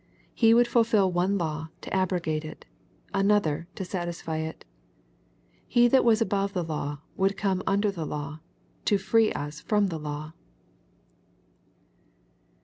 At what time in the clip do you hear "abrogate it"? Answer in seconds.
1.95-2.65